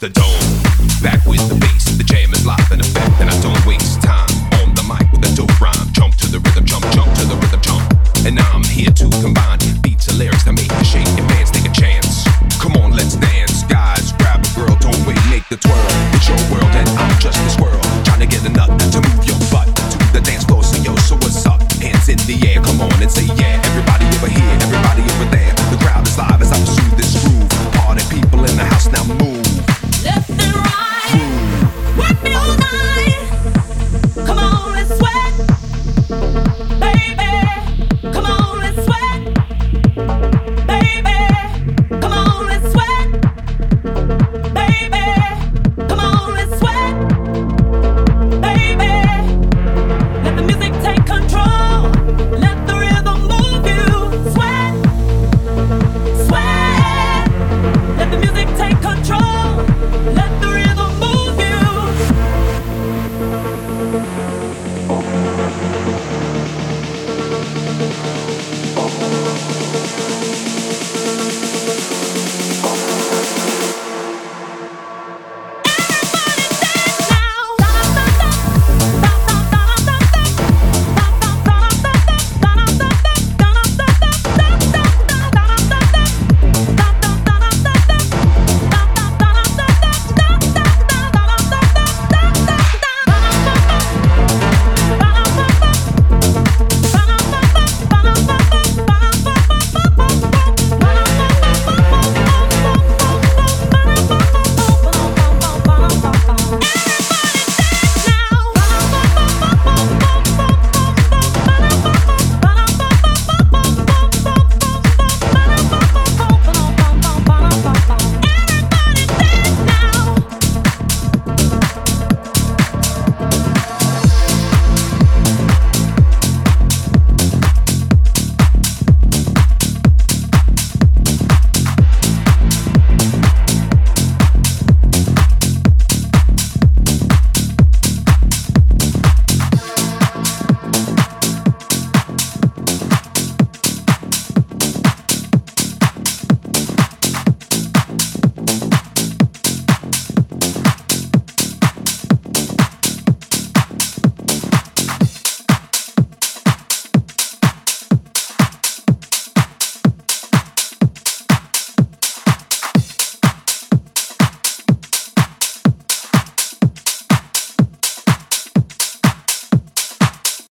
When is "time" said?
4.02-4.30